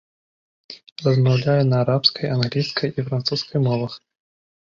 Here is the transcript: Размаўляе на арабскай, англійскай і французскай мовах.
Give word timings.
Размаўляе 1.07 1.63
на 1.67 1.77
арабскай, 1.85 2.27
англійскай 2.37 2.89
і 2.97 3.07
французскай 3.11 3.59
мовах. 3.69 3.93